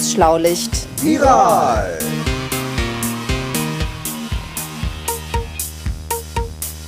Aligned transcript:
Das 0.00 0.12
Schlaulicht. 0.12 0.86
Viral. 1.02 1.98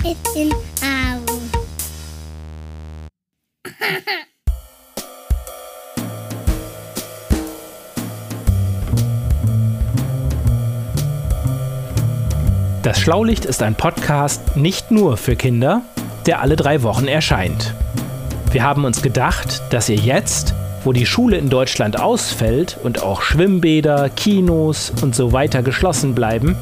It's 0.03 0.35
in 0.35 0.51
Aachen. 0.81 1.51
Das 12.83 12.99
Schlaulicht 12.99 13.45
ist 13.45 13.63
ein 13.63 13.75
Podcast 13.75 14.57
nicht 14.57 14.91
nur 14.91 15.19
für 15.19 15.37
Kinder, 15.37 15.83
der 16.25 16.41
alle 16.41 16.57
drei 16.57 16.83
Wochen 16.83 17.09
erscheint. 17.09 17.75
Wir 18.53 18.63
haben 18.63 18.87
uns 18.87 19.03
gedacht, 19.03 19.61
dass 19.69 19.91
ihr 19.91 19.97
jetzt, 19.97 20.55
wo 20.85 20.93
die 20.93 21.07
Schule 21.07 21.37
in 21.37 21.49
Deutschland 21.49 22.01
ausfällt 22.01 22.79
und 22.83 23.03
auch 23.03 23.23
Schwimmbäder, 23.23 24.09
Kinos 24.09 24.93
und 25.03 25.15
so 25.15 25.33
weiter 25.33 25.63
geschlossen 25.63 26.15
bleiben, 26.15 26.57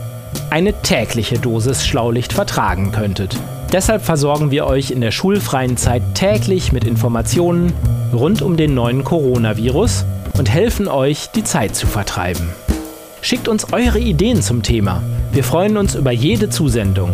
eine 0.51 0.73
tägliche 0.83 1.39
Dosis 1.39 1.87
Schlaulicht 1.87 2.33
vertragen 2.33 2.93
könntet. 2.93 3.37
Deshalb 3.73 4.03
versorgen 4.03 4.51
wir 4.51 4.67
euch 4.67 4.91
in 4.91 5.01
der 5.01 5.13
schulfreien 5.13 5.77
Zeit 5.77 6.03
täglich 6.15 6.73
mit 6.73 6.85
Informationen 6.85 7.73
rund 8.13 8.43
um 8.43 8.57
den 8.57 8.75
neuen 8.75 9.05
Coronavirus 9.05 10.05
und 10.37 10.51
helfen 10.51 10.89
euch, 10.89 11.31
die 11.31 11.45
Zeit 11.45 11.77
zu 11.77 11.87
vertreiben. 11.87 12.51
Schickt 13.23 13.49
uns 13.49 13.73
eure 13.73 13.99
Ideen 13.99 14.43
zum 14.43 14.63
Thema. 14.63 15.03
Wir 15.33 15.45
freuen 15.45 15.77
uns 15.77 15.95
über 15.95 16.11
jede 16.11 16.49
Zusendung. 16.49 17.13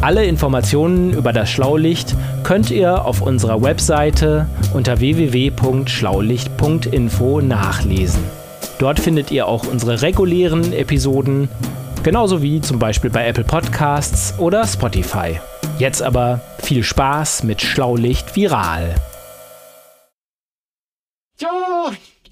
Alle 0.00 0.24
Informationen 0.24 1.12
über 1.12 1.32
das 1.32 1.50
Schlaulicht 1.50 2.14
könnt 2.44 2.70
ihr 2.70 3.04
auf 3.04 3.20
unserer 3.20 3.60
Webseite 3.62 4.46
unter 4.72 5.00
www.schlaulicht.info 5.00 7.40
nachlesen. 7.40 8.22
Dort 8.78 9.00
findet 9.00 9.32
ihr 9.32 9.48
auch 9.48 9.66
unsere 9.66 10.00
regulären 10.00 10.72
Episoden, 10.72 11.48
genauso 12.04 12.42
wie 12.42 12.60
zum 12.60 12.78
Beispiel 12.78 13.10
bei 13.10 13.26
Apple 13.26 13.42
Podcasts 13.42 14.34
oder 14.38 14.64
Spotify. 14.68 15.40
Jetzt 15.80 16.00
aber 16.00 16.42
viel 16.62 16.84
Spaß 16.84 17.42
mit 17.42 17.60
Schlaulicht 17.60 18.36
Viral. 18.36 18.94
So, 21.40 21.48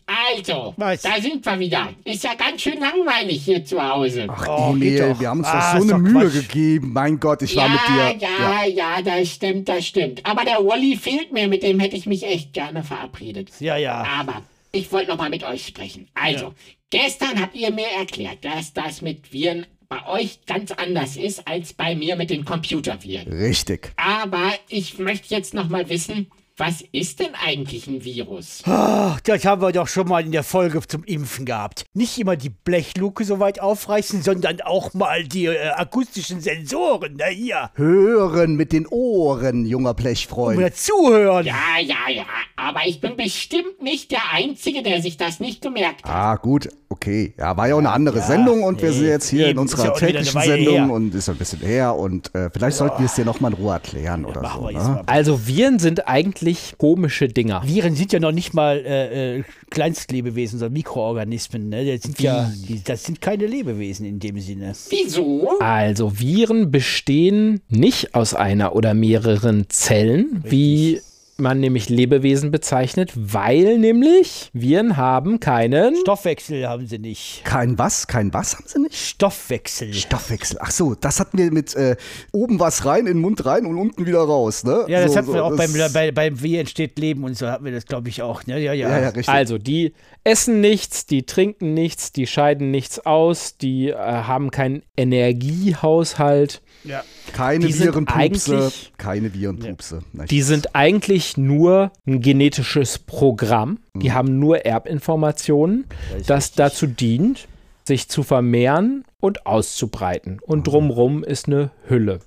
also, 0.07 0.75
Was? 0.77 1.03
da 1.03 1.21
sind 1.21 1.45
wir 1.45 1.59
wieder. 1.59 1.89
Ist 2.05 2.23
ja 2.25 2.35
ganz 2.35 2.63
schön 2.63 2.79
langweilig 2.81 3.45
hier 3.45 3.65
zu 3.65 3.83
Hause. 3.83 4.27
Ach, 4.29 4.47
Oh, 4.49 4.71
Emil, 4.73 4.91
geht 4.91 5.01
doch. 5.11 5.21
wir 5.21 5.29
haben 5.29 5.39
uns 5.39 5.49
Ah, 5.49 5.73
doch 5.75 5.79
so 5.81 5.85
ist 5.87 5.93
eine 5.93 6.03
doch 6.05 6.11
Mühe 6.13 6.31
Quatsch. 6.31 6.49
gegeben. 6.49 6.93
Mein 6.93 7.19
Gott, 7.21 7.43
ich 7.43 7.57
war 7.57 7.67
ja, 7.67 7.71
mit 7.73 8.21
dir. 8.21 8.29
ja, 8.29 8.65
ja, 8.65 9.03
das 9.03 9.29
stimmt, 9.31 9.69
das 9.69 9.87
stimmt. 9.87 10.25
Aber 10.25 10.45
der 10.45 10.59
Wally 10.65 10.97
fehlt 10.97 11.33
mir, 11.33 11.49
mit 11.49 11.63
dem 11.63 11.81
hätte 11.81 11.97
ich 11.97 12.07
mich 12.07 12.23
echt 12.25 12.53
gerne 12.53 12.83
verabredet. 12.85 13.51
Ja, 13.59 13.77
ja. 13.77 14.07
Aber 14.21 14.43
ich 14.73 14.91
wollte 14.93 15.11
noch 15.11 15.19
mal 15.19 15.31
mit 15.31 15.43
euch 15.43 15.67
sprechen. 15.67 16.07
Also, 16.15 16.55
gestern 16.91 17.41
habt 17.41 17.57
ihr 17.57 17.73
mir 17.73 17.89
erklärt, 17.99 18.45
dass 18.45 18.73
das 18.73 19.03
mit 19.03 19.33
Viren 19.33 19.67
bei 19.89 20.05
euch 20.09 20.41
ganz 20.47 20.73
anders 20.73 21.17
ist 21.17 21.47
als 21.49 21.73
bei 21.73 21.95
mir 21.95 22.17
mit 22.17 22.31
den 22.31 22.45
Computerviren. 22.45 23.33
Richtig. 23.33 23.93
Aber 23.97 24.53
ich 24.69 24.99
möchte 24.99 25.33
jetzt 25.35 25.55
noch 25.55 25.69
mal 25.69 25.89
wissen, 25.89 26.27
was 26.59 26.83
ist 26.93 27.21
denn 27.21 27.35
eigentlich 27.35 27.87
ein 27.87 28.03
Virus? 28.03 28.63
Ach, 28.65 29.21
das 29.21 29.45
haben 29.45 29.61
wir 29.61 29.73
doch 29.73 29.89
schon 29.89 30.09
mal 30.09 30.25
in 30.25 30.33
der 30.33 30.43
Folge 30.43 30.81
zum 30.87 31.05
Impfen 31.05 31.45
gehabt. 31.45 31.85
Nicht 31.93 32.19
immer 32.19 32.37
die 32.37 32.49
Blechluke 32.49 33.25
so 33.25 33.41
weit 33.41 33.61
aufreißen, 33.61 34.23
sondern 34.23 34.63
auch 34.63 34.95
mal 34.95 35.25
die 35.25 35.47
äh, 35.47 35.69
akustischen 35.69 36.41
Sensoren, 36.41 37.17
na 37.19 37.27
hier. 37.27 37.71
Hören 37.75 38.57
mit 38.57 38.73
den 38.73 38.87
Ohren, 38.87 39.67
junger 39.67 39.93
Blechfreund. 39.93 40.57
Oder 40.57 40.73
zuhören. 40.73 41.45
Ja, 41.45 41.79
ja, 41.83 42.11
ja. 42.11 42.25
Aber 42.57 42.87
ich 42.87 43.03
bin 43.03 43.17
bestimmt 43.17 43.83
nicht 43.83 44.11
der 44.11 44.33
Einzige, 44.33 44.83
der 44.83 45.03
sich 45.03 45.19
das 45.19 45.41
nicht 45.41 45.61
gemerkt 45.61 46.05
hat. 46.05 46.11
Ah, 46.11 46.37
gut, 46.37 46.71
okay. 46.89 47.35
Ja, 47.39 47.55
war 47.59 47.69
ja 47.69 47.75
auch 47.75 47.79
eine 47.79 47.91
andere 47.91 48.23
Sendung 48.23 48.63
und 48.63 48.81
wir 48.81 48.91
nee, 48.91 48.97
sind 48.97 49.07
jetzt 49.09 49.29
hier 49.29 49.45
in 49.45 49.51
eben, 49.51 49.67
ist 49.67 49.75
unserer 49.75 49.89
ja 49.89 49.93
täglichen 49.93 50.41
Sendung 50.41 50.75
her. 50.75 50.91
und 50.91 51.15
ist 51.15 51.29
ein 51.29 51.37
bisschen 51.37 51.61
her 51.61 51.95
und 51.95 52.35
äh, 52.35 52.49
vielleicht 52.51 52.79
sollten 52.79 53.01
wir 53.01 53.07
es 53.07 53.15
dir 53.15 53.27
nochmal 53.27 53.53
in 53.53 53.59
Ruhe 53.59 53.75
erklären 53.75 54.25
oder 54.25 54.41
so. 54.55 54.69
wir 54.69 54.73
Ne? 54.73 55.03
Also 55.07 55.47
Viren 55.47 55.79
sind 55.79 56.09
eigentlich 56.09 56.46
komische 56.79 57.29
Dinger. 57.29 57.63
Viren 57.65 57.95
sind 57.95 58.13
ja 58.13 58.21
noch 58.21 58.33
nicht 58.33 58.55
mal 58.55 58.79
äh, 58.79 59.39
äh, 59.39 59.45
Kleinstlebewesen, 59.71 60.59
sondern 60.59 60.75
Mikroorganismen. 60.75 61.69
Ne? 61.69 61.85
Das, 61.85 62.03
sind 62.03 62.21
ja, 62.21 62.51
die, 62.69 62.83
das 62.83 63.05
sind 63.05 63.21
keine 63.21 63.47
Lebewesen 63.47 64.07
in 64.07 64.19
dem 64.19 64.39
Sinne. 64.41 64.75
Wieso? 64.91 65.59
Also 65.61 66.19
Viren 66.19 66.71
bestehen 66.71 67.61
nicht 67.69 68.15
aus 68.15 68.35
einer 68.35 68.75
oder 68.77 68.95
mehreren 68.95 69.69
Zellen, 69.69 70.43
wie 70.45 71.01
man 71.39 71.61
nämlich 71.61 71.89
Lebewesen 71.89 72.51
bezeichnet, 72.51 73.13
weil 73.15 73.79
nämlich 73.79 74.51
Viren 74.53 74.97
haben 74.97 75.41
keinen 75.41 75.97
Stoffwechsel 75.97 76.67
haben 76.69 76.87
sie 76.87 76.99
nicht. 76.99 77.43
Kein 77.45 77.79
was? 77.79 78.07
Kein 78.07 78.33
was 78.33 78.55
haben 78.57 78.65
sie 78.67 78.79
nicht? 78.81 78.95
Stoffwechsel. 78.97 79.93
Stoffwechsel. 79.93 80.59
Ach 80.61 80.71
so, 80.71 80.95
das 80.95 81.21
hatten 81.21 81.39
wir 81.39 81.53
mit 81.53 81.75
äh, 81.75 81.97
oben 82.33 82.59
was 82.61 82.85
rein, 82.85 83.01
in 83.01 83.07
den 83.07 83.21
Mund 83.21 83.45
rein 83.45 83.67
und 83.67 83.77
unten 83.79 84.07
wieder 84.07 84.21
raus, 84.21 84.65
ne? 84.65 84.85
Ja, 84.89 85.03
das 85.03 85.13
so, 85.13 85.19
hatten 85.19 85.29
wir 85.29 85.35
so, 85.35 85.45
auch 85.45 85.57
das- 85.57 85.73
beim, 85.73 85.93
bei, 85.93 86.13
beim 86.13 86.43
Wie 86.43 86.57
entsteht 86.57 86.99
Leben 86.99 87.25
und 87.25 87.37
so 87.37 87.49
hatten 87.49 87.65
wir 87.65 87.73
das, 87.73 87.87
glaube 87.87 88.09
ich, 88.09 88.23
auch. 88.23 88.47
Ne? 88.47 88.59
Ja, 88.61 88.73
ja. 88.73 88.89
Ja, 88.89 89.01
ja, 89.01 89.09
richtig. 89.09 89.29
Also, 89.29 89.59
die 89.59 89.93
essen 90.25 90.61
nichts, 90.61 91.07
die 91.07 91.25
trinken 91.25 91.75
nichts, 91.75 92.13
die 92.13 92.27
scheiden 92.27 92.71
nichts 92.71 93.05
aus, 93.05 93.57
die 93.57 93.89
äh, 93.89 93.95
haben 93.97 94.51
keinen 94.51 94.83
Energiehaushalt. 94.97 96.63
ja. 96.85 97.03
keine 97.33 97.67
die 97.67 97.79
Virenpupse. 97.79 98.73
Keine 98.97 99.33
Virenpupse. 99.35 100.03
Nicht. 100.13 100.31
Die 100.31 100.43
sind 100.43 100.75
eigentlich 100.75 101.26
nur 101.37 101.91
ein 102.07 102.21
genetisches 102.21 102.99
Programm. 102.99 103.79
Die 103.95 104.13
haben 104.13 104.39
nur 104.39 104.65
Erbinformationen, 104.65 105.87
das 106.27 106.53
dazu 106.53 106.87
dient, 106.87 107.49
sich 107.85 108.09
zu 108.09 108.23
vermehren 108.23 109.05
und 109.21 109.47
auszubreiten. 109.47 110.39
Und 110.41 110.67
drumrum 110.67 111.25
ist 111.25 111.47
eine 111.47 111.71
Hülle. 111.89 112.21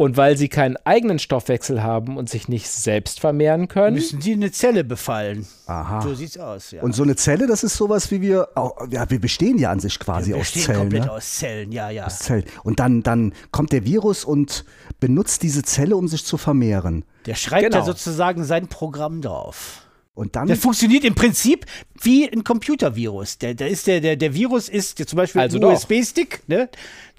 Und 0.00 0.16
weil 0.16 0.38
sie 0.38 0.48
keinen 0.48 0.78
eigenen 0.84 1.18
Stoffwechsel 1.18 1.82
haben 1.82 2.16
und 2.16 2.30
sich 2.30 2.48
nicht 2.48 2.68
selbst 2.68 3.20
vermehren 3.20 3.68
können, 3.68 3.96
Müssen 3.96 4.22
sie 4.22 4.32
eine 4.32 4.50
Zelle 4.50 4.82
befallen. 4.82 5.46
Aha. 5.66 6.00
So 6.00 6.14
sieht's 6.14 6.38
aus, 6.38 6.70
ja. 6.70 6.80
Und 6.80 6.94
so 6.94 7.02
eine 7.02 7.16
Zelle, 7.16 7.46
das 7.46 7.62
ist 7.62 7.76
sowas 7.76 8.10
wie 8.10 8.22
wir, 8.22 8.48
auch, 8.54 8.78
ja, 8.90 9.10
wir 9.10 9.20
bestehen 9.20 9.58
ja 9.58 9.70
an 9.70 9.78
sich 9.78 9.98
quasi 9.98 10.30
wir 10.30 10.38
aus 10.38 10.54
Zellen. 10.54 10.78
komplett 10.78 11.04
Ne? 11.04 11.12
aus 11.12 11.34
Zellen, 11.34 11.70
ja, 11.70 11.90
ja. 11.90 12.06
Aus 12.06 12.20
Zellen. 12.20 12.44
Und 12.62 12.80
dann, 12.80 13.02
dann 13.02 13.34
kommt 13.50 13.72
der 13.72 13.84
Virus 13.84 14.24
und 14.24 14.64
benutzt 15.00 15.42
diese 15.42 15.62
Zelle, 15.64 15.94
um 15.96 16.08
sich 16.08 16.24
zu 16.24 16.38
vermehren. 16.38 17.04
Der 17.26 17.34
schreibt 17.34 17.64
Genau. 17.64 17.80
da 17.80 17.84
sozusagen 17.84 18.44
sein 18.44 18.68
Programm 18.68 19.20
drauf. 19.20 19.82
Und 20.20 20.36
dann, 20.36 20.48
Das 20.48 20.58
funktioniert 20.58 21.02
im 21.04 21.14
Prinzip 21.14 21.64
wie 22.02 22.30
ein 22.30 22.44
Computervirus. 22.44 23.38
Der, 23.38 23.54
der, 23.54 23.68
ist 23.68 23.86
der, 23.86 24.02
der, 24.02 24.16
der 24.16 24.34
Virus 24.34 24.68
ist 24.68 24.98
der, 24.98 25.06
zum 25.06 25.16
Beispiel 25.16 25.40
Also 25.40 25.56
ein. 25.56 25.64
USB-Stick. 25.64 26.42
Ne? 26.46 26.68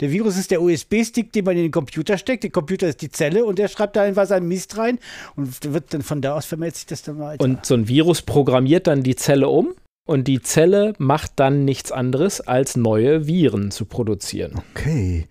Der 0.02 0.12
Virus 0.12 0.38
ist 0.38 0.52
der 0.52 0.62
USB-Stick, 0.62 1.34
den 1.34 1.44
man 1.44 1.58
in 1.58 1.64
den 1.64 1.72
Computer 1.72 2.20
steckt. 2.20 2.44
Der 2.44 2.52
Computer 2.52 2.88
ist 2.88 3.02
die 3.02 3.10
Zelle 3.10 3.44
und 3.44 3.58
der 3.58 3.70
schreibt 3.70 3.96
da 3.96 4.04
einfach 4.04 4.28
seinen 4.28 4.48
Mist 4.48 4.78
rein 4.78 5.00
und 5.36 5.74
wird 5.74 5.96
dann 5.96 6.04
von 6.04 6.22
da 6.22 6.36
aus 6.36 6.46
vermeldet 6.46 6.76
sich 6.76 6.86
das 6.86 7.02
dann 7.02 7.18
weiter. 7.18 7.44
und 7.44 7.66
so 7.66 7.74
ein 7.74 7.88
Virus 7.88 8.22
programmiert 8.22 8.86
dann 8.86 9.02
die 9.02 9.16
Zelle 9.16 9.50
um 9.50 9.74
und 10.06 10.28
die 10.28 10.42
Zelle 10.42 10.94
macht 10.98 11.34
dann 11.36 11.64
nichts 11.64 11.92
anderes, 11.92 12.42
als 12.42 12.76
neue 12.76 13.28
Viren 13.28 13.72
zu 13.72 13.86
produzieren. 13.86 14.62
okay. 14.72 15.28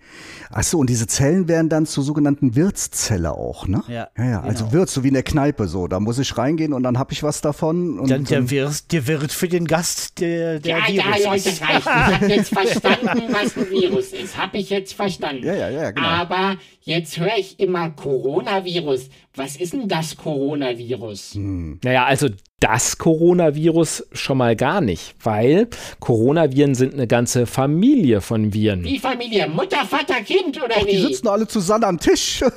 Achso, 0.49 0.77
und 0.79 0.89
diese 0.89 1.07
Zellen 1.07 1.47
werden 1.47 1.69
dann 1.69 1.85
zur 1.85 2.03
sogenannten 2.03 2.55
Wirtszelle 2.55 3.31
auch, 3.31 3.67
ne? 3.67 3.83
Ja, 3.87 4.09
Ja, 4.17 4.25
ja. 4.29 4.41
Also 4.41 4.65
genau. 4.65 4.73
Wirt, 4.73 4.89
so 4.89 5.03
wie 5.03 5.07
in 5.07 5.13
der 5.13 5.23
Kneipe 5.23 5.67
so. 5.67 5.87
Da 5.87 5.99
muss 6.01 6.19
ich 6.19 6.37
reingehen 6.37 6.73
und 6.73 6.83
dann 6.83 6.97
habe 6.99 7.13
ich 7.13 7.23
was 7.23 7.39
davon. 7.41 7.97
Und 7.99 8.11
dann 8.11 8.25
der 8.25 8.49
Wirt, 8.49 8.91
der 8.91 9.07
wird 9.07 9.31
für 9.31 9.47
den 9.47 9.65
Gast 9.65 10.19
der, 10.19 10.59
der 10.59 10.79
Ja, 10.79 10.89
ja, 10.89 11.03
Virus. 11.05 11.25
Leute, 11.25 11.49
ist. 11.49 11.61
reicht. 11.61 11.79
Ich 11.79 11.85
habe 11.85 12.25
jetzt 12.27 12.49
verstanden, 12.53 13.21
was 13.31 13.55
ein 13.57 13.69
Virus 13.69 14.11
ist. 14.13 14.37
Habe 14.37 14.57
ich 14.57 14.69
jetzt 14.69 14.93
verstanden. 14.93 15.45
Ja, 15.45 15.53
ja, 15.55 15.69
ja, 15.69 15.91
genau. 15.91 16.07
Aber 16.07 16.57
jetzt 16.81 17.17
höre 17.17 17.37
ich 17.37 17.57
immer 17.59 17.91
Coronavirus. 17.91 19.09
Was 19.35 19.55
ist 19.55 19.71
denn 19.71 19.87
das 19.87 20.17
Coronavirus? 20.17 21.35
Hm. 21.35 21.79
Naja, 21.83 22.05
also 22.05 22.27
das 22.61 22.97
Coronavirus 22.97 24.05
schon 24.13 24.37
mal 24.37 24.55
gar 24.55 24.79
nicht, 24.79 25.15
weil 25.23 25.67
Coronaviren 25.99 26.75
sind 26.75 26.93
eine 26.93 27.07
ganze 27.07 27.45
Familie 27.47 28.21
von 28.21 28.53
Viren. 28.53 28.83
Die 28.83 28.99
Familie, 28.99 29.49
Mutter, 29.49 29.83
Vater, 29.85 30.21
Kind 30.23 30.57
oder 30.63 30.75
Die 30.79 30.87
wie? 30.97 31.01
sitzen 31.01 31.27
alle 31.27 31.47
zusammen 31.47 31.83
am 31.83 31.99
Tisch. 31.99 32.41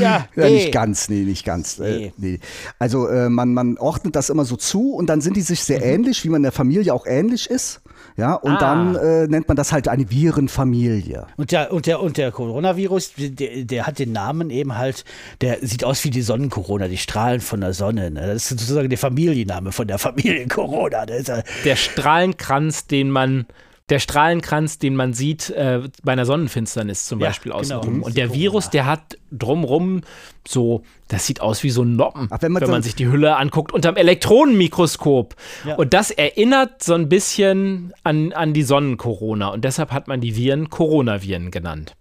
Ja, 0.00 0.26
Ja, 0.34 0.46
nee. 0.46 0.50
nicht 0.52 0.72
ganz, 0.72 1.10
nee, 1.10 1.20
nicht 1.20 1.44
ganz. 1.44 1.78
Äh, 1.78 1.98
Nee. 1.98 2.12
nee. 2.16 2.40
Also 2.78 3.08
äh, 3.08 3.28
man, 3.28 3.52
man 3.52 3.76
ordnet 3.76 4.16
das 4.16 4.30
immer 4.30 4.46
so 4.46 4.56
zu 4.56 4.92
und 4.94 5.06
dann 5.08 5.20
sind 5.20 5.36
die 5.36 5.42
sich 5.42 5.60
Mhm. 5.60 5.64
sehr 5.64 5.82
ähnlich, 5.82 6.24
wie 6.24 6.30
man 6.30 6.38
in 6.38 6.42
der 6.44 6.52
Familie 6.52 6.94
auch 6.94 7.04
ähnlich 7.06 7.50
ist. 7.50 7.82
Ja, 8.16 8.34
und 8.34 8.52
Ah. 8.52 8.58
dann 8.58 8.96
äh, 8.96 9.26
nennt 9.26 9.46
man 9.48 9.56
das 9.58 9.72
halt 9.72 9.88
eine 9.88 10.10
Virenfamilie. 10.10 11.26
Und 11.36 11.52
der, 11.52 11.70
und 11.72 11.86
der, 11.86 12.00
und 12.00 12.16
der 12.16 12.32
Coronavirus, 12.32 13.12
der, 13.18 13.64
der 13.64 13.86
hat 13.86 13.98
den 13.98 14.12
Namen 14.12 14.48
eben 14.50 14.76
halt, 14.78 15.04
der 15.42 15.58
sieht 15.60 15.84
aus 15.84 16.02
wie 16.04 16.10
die 16.10 16.22
Sonnencorona, 16.22 16.88
die 16.88 16.96
Strahlen 16.96 17.40
von 17.40 17.60
der 17.60 17.74
Sonne. 17.74 18.10
Ne? 18.10 18.26
Das 18.26 18.36
ist 18.36 18.48
sozusagen 18.60 18.88
der 18.88 18.96
Familienname 18.98 19.70
von 19.72 19.86
der 19.86 19.98
Familie 19.98 20.46
Corona. 20.48 21.04
Ja- 21.06 21.42
Der 21.64 21.76
Strahlenkranz, 21.76 22.86
den 22.86 23.10
man 23.10 23.46
der 23.88 24.00
Strahlenkranz, 24.00 24.78
den 24.78 24.96
man 24.96 25.12
sieht 25.14 25.50
äh, 25.50 25.82
bei 26.02 26.12
einer 26.12 26.26
Sonnenfinsternis 26.26 27.06
zum 27.06 27.20
Ja, 27.20 27.28
Beispiel 27.28 27.52
genau. 27.52 27.60
außenrum. 27.60 27.98
Mhm. 27.98 28.02
Und 28.02 28.16
der 28.16 28.34
Virus, 28.34 28.68
der 28.70 28.84
hat 28.86 29.16
drumrum 29.30 30.00
so, 30.46 30.82
das 31.06 31.24
sieht 31.26 31.40
aus 31.40 31.62
wie 31.62 31.70
so 31.70 31.82
ein 31.82 31.94
Noppen, 31.94 32.26
Ach, 32.32 32.38
wenn 32.42 32.50
man 32.50 32.62
wenn 32.62 32.66
so- 32.66 32.72
man 32.72 32.82
sich 32.82 32.96
die 32.96 33.06
Hülle 33.06 33.36
anguckt, 33.36 33.72
unterm 33.72 33.94
Elektronenmikroskop. 33.96 35.36
Ja. 35.64 35.76
Und 35.76 35.94
das 35.94 36.10
erinnert 36.10 36.82
so 36.82 36.94
ein 36.94 37.08
bisschen 37.08 37.92
an, 38.02 38.32
an 38.32 38.52
die 38.52 38.62
Sonnen-Corona. 38.64 39.48
Und 39.48 39.64
deshalb 39.64 39.92
hat 39.92 40.08
man 40.08 40.20
die 40.20 40.34
Viren 40.36 40.68
Coronaviren 40.70 41.50
genannt. 41.52 41.94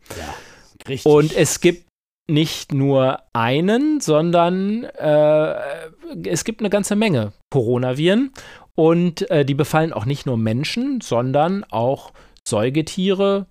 Richtig. 0.88 1.06
Und 1.12 1.36
es 1.36 1.60
gibt 1.62 1.86
nicht 2.28 2.74
nur 2.74 3.20
einen, 3.34 4.00
sondern 4.02 4.84
äh, 4.86 5.56
es 6.26 6.44
gibt 6.44 6.62
eine 6.62 6.70
ganze 6.70 6.96
Menge 6.96 7.34
Coronaviren. 7.52 8.32
Und 8.76 9.30
äh, 9.32 9.46
die 9.46 9.54
befallen 9.54 9.94
auch 9.94 10.06
nicht 10.06 10.26
nur 10.26 10.38
Menschen, 10.38 11.00
sondern 11.02 11.64
auch 11.64 12.12
Säugetiere, 12.48 13.48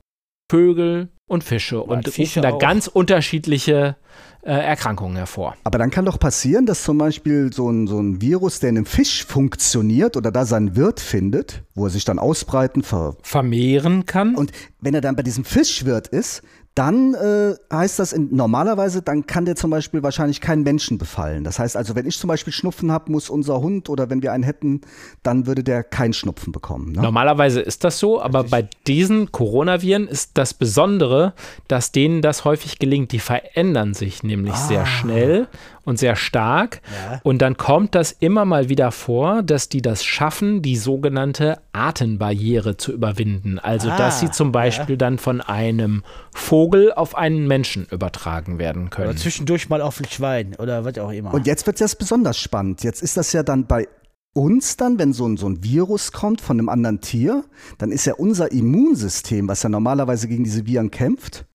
Vögel 0.50 1.08
und 1.26 1.42
Fische 1.42 1.82
und 1.82 2.04
Fische 2.04 2.40
rufen 2.40 2.42
da 2.42 2.50
auch. 2.50 2.58
ganz 2.58 2.86
unterschiedliche 2.86 3.96
äh, 4.42 4.52
Erkrankungen 4.52 5.16
hervor. 5.16 5.56
Aber 5.64 5.78
dann 5.78 5.90
kann 5.90 6.04
doch 6.04 6.18
passieren, 6.18 6.66
dass 6.66 6.82
zum 6.82 6.98
Beispiel 6.98 7.50
so 7.50 7.70
ein, 7.70 7.86
so 7.86 7.98
ein 7.98 8.20
Virus, 8.20 8.60
der 8.60 8.70
in 8.70 8.76
einem 8.76 8.86
Fisch 8.86 9.24
funktioniert 9.24 10.18
oder 10.18 10.30
da 10.30 10.44
seinen 10.44 10.76
Wirt 10.76 11.00
findet, 11.00 11.62
wo 11.74 11.86
er 11.86 11.90
sich 11.90 12.04
dann 12.04 12.18
ausbreiten, 12.18 12.82
ver 12.82 13.16
Vermehren 13.22 14.04
kann. 14.04 14.34
und 14.34 14.52
wenn 14.80 14.94
er 14.94 15.00
dann 15.00 15.16
bei 15.16 15.22
diesem 15.22 15.44
Fischwirt 15.44 16.08
ist, 16.08 16.42
dann 16.74 17.14
äh, 17.14 17.54
heißt 17.72 18.00
das 18.00 18.12
in, 18.12 18.34
normalerweise, 18.34 19.00
dann 19.00 19.26
kann 19.26 19.44
der 19.44 19.54
zum 19.54 19.70
Beispiel 19.70 20.02
wahrscheinlich 20.02 20.40
keinen 20.40 20.64
Menschen 20.64 20.98
befallen. 20.98 21.44
Das 21.44 21.60
heißt 21.60 21.76
also, 21.76 21.94
wenn 21.94 22.04
ich 22.06 22.18
zum 22.18 22.26
Beispiel 22.26 22.52
Schnupfen 22.52 22.90
habe, 22.90 23.12
muss 23.12 23.30
unser 23.30 23.60
Hund 23.60 23.88
oder 23.88 24.10
wenn 24.10 24.22
wir 24.22 24.32
einen 24.32 24.42
hätten, 24.42 24.80
dann 25.22 25.46
würde 25.46 25.62
der 25.62 25.84
keinen 25.84 26.12
Schnupfen 26.14 26.52
bekommen. 26.52 26.92
Ne? 26.92 27.02
Normalerweise 27.02 27.60
ist 27.60 27.84
das 27.84 28.00
so, 28.00 28.20
aber 28.20 28.42
bei 28.44 28.68
diesen 28.88 29.30
Coronaviren 29.30 30.08
ist 30.08 30.32
das 30.34 30.52
Besondere, 30.52 31.34
dass 31.68 31.92
denen 31.92 32.22
das 32.22 32.44
häufig 32.44 32.80
gelingt. 32.80 33.12
Die 33.12 33.20
verändern 33.20 33.94
sich 33.94 34.24
nämlich 34.24 34.56
sehr 34.56 34.84
schnell 34.84 35.46
und 35.84 35.98
sehr 35.98 36.16
stark. 36.16 36.80
Ja. 37.10 37.20
Und 37.22 37.40
dann 37.42 37.56
kommt 37.56 37.94
das 37.94 38.10
immer 38.10 38.44
mal 38.44 38.68
wieder 38.68 38.90
vor, 38.90 39.42
dass 39.42 39.68
die 39.68 39.82
das 39.82 40.02
schaffen, 40.04 40.62
die 40.62 40.76
sogenannte 40.76 41.58
Atembarriere 41.72 42.76
zu 42.76 42.92
überwinden. 42.92 43.58
Also, 43.58 43.88
dass 43.88 44.16
Ah, 44.16 44.18
sie 44.18 44.30
zum 44.30 44.50
Beispiel 44.52 44.96
dann 44.96 45.18
von 45.18 45.40
einem 45.40 46.02
Vogel 46.32 46.63
auf 46.94 47.14
einen 47.14 47.46
Menschen 47.46 47.86
übertragen 47.90 48.58
werden 48.58 48.84
oder 48.88 48.90
können. 48.90 49.16
zwischendurch 49.16 49.68
mal 49.68 49.80
auf 49.80 50.00
ein 50.00 50.06
Schwein 50.06 50.54
oder 50.58 50.84
was 50.84 50.98
auch 50.98 51.10
immer. 51.10 51.32
Und 51.34 51.46
jetzt 51.46 51.66
wird 51.66 51.80
es 51.80 51.94
besonders 51.96 52.38
spannend. 52.38 52.82
Jetzt 52.82 53.02
ist 53.02 53.16
das 53.16 53.32
ja 53.32 53.42
dann 53.42 53.66
bei 53.66 53.88
uns 54.34 54.76
dann, 54.76 54.98
wenn 54.98 55.12
so 55.12 55.26
ein, 55.26 55.36
so 55.36 55.48
ein 55.48 55.62
Virus 55.62 56.12
kommt 56.12 56.40
von 56.40 56.58
einem 56.58 56.68
anderen 56.68 57.00
Tier, 57.00 57.44
dann 57.78 57.92
ist 57.92 58.04
ja 58.04 58.14
unser 58.14 58.50
Immunsystem, 58.52 59.48
was 59.48 59.62
ja 59.62 59.68
normalerweise 59.68 60.28
gegen 60.28 60.44
diese 60.44 60.66
Viren 60.66 60.90
kämpft, 60.90 61.46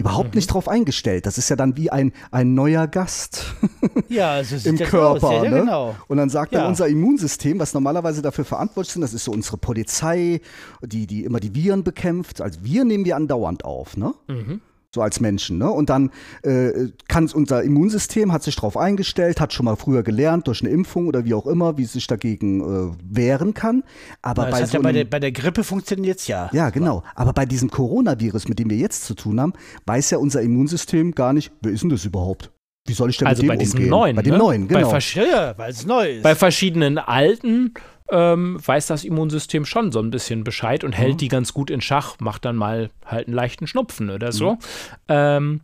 überhaupt 0.00 0.34
nicht 0.34 0.48
drauf 0.52 0.68
eingestellt. 0.68 1.26
Das 1.26 1.38
ist 1.38 1.48
ja 1.48 1.56
dann 1.56 1.76
wie 1.76 1.90
ein, 1.90 2.12
ein 2.30 2.54
neuer 2.54 2.86
Gast 2.86 3.54
ja, 4.08 4.32
also 4.32 4.68
im 4.68 4.76
das 4.76 4.88
Körper. 4.88 5.28
Aus. 5.28 5.44
Ja, 5.44 5.50
ne? 5.50 5.60
genau. 5.60 5.94
Und 6.08 6.16
dann 6.16 6.28
sagt 6.30 6.52
Ja. 6.52 6.60
dann 6.60 6.68
unser 6.68 6.88
Immunsystem, 6.88 7.58
was 7.58 7.74
normalerweise 7.74 8.22
dafür 8.22 8.44
verantwortlich 8.44 8.92
sind, 8.92 9.02
das 9.02 9.14
ist 9.14 9.24
so 9.24 9.32
unsere 9.32 9.56
Polizei, 9.58 10.40
die, 10.82 11.06
die 11.06 11.24
immer 11.24 11.40
die 11.40 11.54
Viren 11.54 11.84
bekämpft. 11.84 12.40
Also 12.40 12.60
wir 12.62 12.84
nehmen 12.84 13.04
die 13.04 13.14
andauernd 13.14 13.64
auf, 13.64 13.96
ne? 13.96 14.14
Mhm. 14.28 14.60
So 14.94 15.02
als 15.02 15.20
Menschen. 15.20 15.58
Ne? 15.58 15.70
Und 15.70 15.88
dann 15.88 16.10
äh, 16.42 16.88
kann 17.08 17.28
unser 17.32 17.62
Immunsystem 17.62 18.32
hat 18.32 18.42
sich 18.42 18.56
darauf 18.56 18.76
eingestellt, 18.76 19.40
hat 19.40 19.52
schon 19.52 19.66
mal 19.66 19.76
früher 19.76 20.02
gelernt 20.02 20.48
durch 20.48 20.62
eine 20.62 20.70
Impfung 20.70 21.06
oder 21.06 21.24
wie 21.24 21.34
auch 21.34 21.46
immer, 21.46 21.78
wie 21.78 21.84
es 21.84 21.92
sich 21.92 22.06
dagegen 22.06 22.60
äh, 22.60 22.96
wehren 23.04 23.54
kann. 23.54 23.84
Aber 24.22 24.46
Das 24.46 24.52
bei 24.52 24.62
hat 24.62 24.68
so 24.68 24.78
ja 24.78 24.82
bei, 24.82 24.92
der, 24.92 25.04
bei 25.04 25.20
der 25.20 25.32
Grippe 25.32 25.62
funktioniert 25.62 26.18
es 26.18 26.26
ja. 26.26 26.50
ja, 26.52 26.70
genau. 26.70 27.04
Aber 27.14 27.32
bei 27.32 27.46
diesem 27.46 27.70
Coronavirus, 27.70 28.48
mit 28.48 28.58
dem 28.58 28.68
wir 28.68 28.76
jetzt 28.76 29.04
zu 29.04 29.14
tun 29.14 29.40
haben, 29.40 29.52
weiß 29.86 30.10
ja 30.10 30.18
unser 30.18 30.42
Immunsystem 30.42 31.12
gar 31.14 31.32
nicht, 31.32 31.52
wer 31.60 31.72
ist 31.72 31.82
denn 31.82 31.90
das 31.90 32.04
überhaupt? 32.04 32.50
Wie 32.86 32.94
soll 32.94 33.10
ich 33.10 33.18
denn 33.18 33.28
Also 33.28 33.42
mit 33.42 33.50
dem 33.50 33.56
bei 33.56 33.56
diesem 33.58 33.78
umgehen? 33.78 33.90
neuen. 33.90 34.16
Bei 34.16 34.22
dem 34.22 34.32
ne? 34.32 34.38
neuen, 34.38 34.66
Bei 34.66 34.80
genau. 34.80 34.92
Ja, 34.92 35.22
ja, 35.24 35.58
weil 35.58 35.70
es 35.70 35.86
neu 35.86 36.10
ist. 36.16 36.22
Bei 36.22 36.34
verschiedenen 36.34 36.98
alten 36.98 37.74
ähm, 38.10 38.58
weiß 38.64 38.86
das 38.88 39.04
Immunsystem 39.04 39.64
schon 39.64 39.92
so 39.92 40.00
ein 40.00 40.10
bisschen 40.10 40.44
Bescheid 40.44 40.82
und 40.84 40.90
Mhm. 40.90 40.94
hält 41.02 41.20
die 41.20 41.28
ganz 41.28 41.52
gut 41.54 41.70
in 41.70 41.80
Schach, 41.80 42.16
macht 42.20 42.44
dann 42.44 42.56
mal 42.56 42.90
halt 43.06 43.26
einen 43.28 43.36
leichten 43.36 43.66
Schnupfen 43.66 44.10
oder 44.10 44.32
so. 44.32 44.52
Mhm. 44.52 44.58
Ähm, 45.08 45.60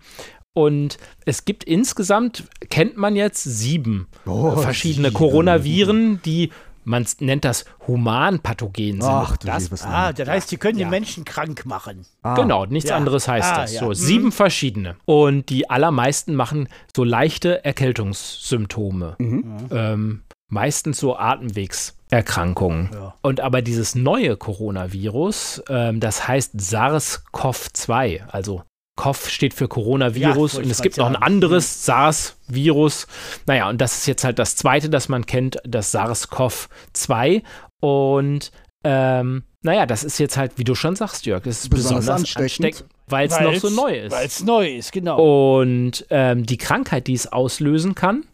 und 0.55 0.97
es 1.27 1.45
gibt 1.45 1.65
insgesamt, 1.65 2.45
kennt 2.71 2.97
man 2.97 3.15
jetzt 3.17 3.43
sieben 3.45 4.07
Oh, 4.25 4.57
verschiedene 4.57 5.09
sieben. 5.09 5.19
Coronaviren, 5.19 6.23
die 6.25 6.51
man 6.89 7.05
nennt 7.19 7.45
das 7.45 7.65
humanpathogen 7.89 9.01
sind. 9.01 9.11
Ach 9.11 9.37
du 9.37 9.49
das, 9.49 9.83
ah, 9.85 10.13
das 10.13 10.29
heißt, 10.29 10.53
die 10.53 10.57
können 10.57 10.79
Ja. 10.79 10.87
den 10.87 10.91
Menschen 10.91 11.25
krank 11.25 11.67
machen. 11.67 12.07
Ah. 12.23 12.35
Genau, 12.37 12.65
nichts 12.65 12.91
Ja. 12.91 12.97
anderes 12.97 13.27
heißt 13.27 13.53
Ah, 13.53 13.61
das. 13.63 13.73
ja. 13.75 13.81
So, 13.81 13.87
Mhm. 13.89 13.95
sieben 13.95 14.31
verschiedene. 14.33 14.95
Und 15.05 15.49
die 15.51 15.69
allermeisten 15.69 16.37
machen 16.37 16.69
so 16.95 17.03
leichte 17.03 17.65
Erkältungssymptome. 17.65 19.17
Ähm, 19.19 20.23
meistens 20.49 20.99
so 20.99 21.17
Atemwegserkrankungen. 21.17 22.91
Ja. 22.93 23.15
Und 23.23 23.41
aber 23.41 23.63
dieses 23.63 23.95
neue 23.95 24.37
Coronavirus, 24.37 25.63
ähm, 25.69 26.01
das 26.01 26.29
heißt 26.29 26.57
SARS-CoV-2, 26.57 28.29
also 28.29 28.63
CoV 28.97 29.29
steht 29.29 29.55
für 29.55 29.65
Ja, 29.65 29.69
Coronavirus 29.69 30.55
wollte 30.55 30.67
und 30.67 30.71
es 30.71 30.81
gibt 30.81 30.97
noch 30.97 31.07
ein 31.07 31.17
anderes 31.17 31.85
SARS-Virus. 31.85 33.07
Naja, 33.47 33.69
und 33.69 33.81
das 33.81 33.99
ist 33.99 34.07
jetzt 34.07 34.25
halt 34.25 34.39
das 34.39 34.57
zweite, 34.57 34.89
das 34.89 35.09
man 35.09 35.27
kennt, 35.27 35.59
das 35.65 35.95
SARS-CoV-2. 35.95 37.43
Und 37.81 38.53
ähm, 38.85 39.43
naja, 39.63 39.85
das 39.85 40.03
ist 40.03 40.19
jetzt 40.19 40.37
halt, 40.37 40.53
wie 40.57 40.65
du 40.65 40.75
schon 40.75 40.97
sagst, 40.97 41.27
Jörg, 41.27 41.45
es 41.45 41.65
ist 41.65 41.71
Besonders 41.71 42.07
besonders 42.07 42.21
ansteckend. 42.21 42.67
ansteckend, 42.67 42.91
weil 43.09 43.27
es 43.29 43.41
noch 43.41 43.55
so 43.57 43.69
neu 43.69 43.99
ist. 43.99 44.13
Weil 44.13 44.27
es 44.27 44.45
neu 44.45 44.77
ist, 44.77 44.93
genau. 44.93 45.59
Und 45.61 46.07
ähm, 46.09 46.47
die 46.47 46.57
Krankheit, 46.57 47.07
die 47.09 47.15
es 47.15 47.31
auslösen 47.31 47.95
kann, 47.95 48.25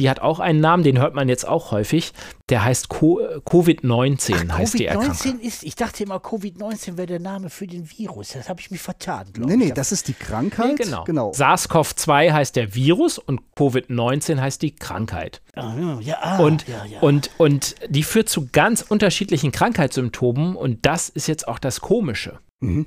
die 0.00 0.08
hat 0.08 0.20
auch 0.20 0.40
einen 0.40 0.60
Namen, 0.60 0.82
den 0.82 0.98
hört 0.98 1.14
man 1.14 1.28
jetzt 1.28 1.46
auch 1.46 1.72
häufig. 1.72 2.12
Der 2.48 2.64
heißt 2.64 2.88
Co 2.88 3.20
äh, 3.20 3.36
Covid-19, 3.44 4.50
heißt 4.50 4.78
die 4.78 4.86
Erkrankung. 4.86 5.14
Covid-19 5.14 5.40
ist, 5.40 5.62
ich 5.62 5.76
dachte 5.76 6.02
immer, 6.02 6.16
Covid-19 6.16 6.96
wäre 6.96 7.06
der 7.06 7.20
Name 7.20 7.50
für 7.50 7.66
den 7.66 7.88
Virus. 7.90 8.30
Das 8.30 8.48
habe 8.48 8.60
ich 8.60 8.70
mich 8.70 8.80
vertan, 8.80 9.26
glaube 9.32 9.50
Nee, 9.50 9.56
nee, 9.58 9.64
ich. 9.66 9.74
das 9.74 9.92
ist 9.92 10.08
die 10.08 10.14
Krankheit. 10.14 10.78
Nee, 10.78 10.84
genau. 10.84 11.04
genau. 11.04 11.32
SARS-CoV-2 11.32 12.32
heißt 12.32 12.56
der 12.56 12.74
Virus 12.74 13.18
und 13.18 13.42
Covid-19 13.58 14.40
heißt 14.40 14.62
die 14.62 14.74
Krankheit. 14.74 15.42
Ah, 15.54 15.74
ja, 15.78 16.00
ja, 16.00 16.18
ah, 16.22 16.38
und, 16.38 16.66
ja, 16.66 16.84
ja. 16.86 17.00
und, 17.00 17.30
und 17.36 17.74
die 17.88 18.02
führt 18.02 18.30
zu 18.30 18.48
ganz 18.50 18.80
unterschiedlichen 18.80 19.52
Krankheitssymptomen 19.52 20.56
und 20.56 20.86
das 20.86 21.10
ist 21.10 21.28
jetzt 21.28 21.46
auch 21.46 21.58
das 21.58 21.82
Komische. 21.82 22.38
Mhm. 22.60 22.86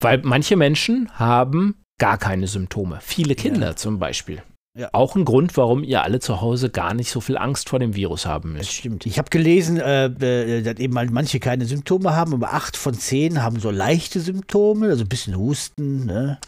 Weil 0.00 0.22
manche 0.24 0.56
Menschen 0.56 1.10
haben 1.12 1.82
gar 1.98 2.16
keine 2.16 2.46
Symptome. 2.46 3.00
Viele 3.02 3.34
Kinder 3.34 3.76
zum 3.76 3.98
Beispiel. 3.98 4.42
Ja. 4.76 4.90
Auch 4.92 5.16
ein 5.16 5.24
Grund, 5.24 5.56
warum 5.56 5.82
ihr 5.82 6.04
alle 6.04 6.20
zu 6.20 6.40
Hause 6.40 6.70
gar 6.70 6.94
nicht 6.94 7.10
so 7.10 7.20
viel 7.20 7.36
Angst 7.36 7.68
vor 7.68 7.80
dem 7.80 7.96
Virus 7.96 8.26
haben 8.26 8.50
Das 8.50 8.58
müsst. 8.58 8.72
stimmt. 8.74 9.06
Ich 9.06 9.18
habe 9.18 9.28
gelesen, 9.28 9.78
äh, 9.78 10.06
äh, 10.06 10.62
dass 10.62 10.76
eben 10.76 10.94
mal 10.94 11.06
manche 11.10 11.40
keine 11.40 11.64
Symptome 11.64 12.14
haben, 12.14 12.34
aber 12.34 12.52
acht 12.52 12.76
von 12.76 12.94
zehn 12.94 13.42
haben 13.42 13.58
so 13.58 13.72
leichte 13.72 14.20
Symptome, 14.20 14.88
also 14.88 15.02
ein 15.02 15.08
bisschen 15.08 15.36
Husten, 15.36 16.06
ne? 16.06 16.38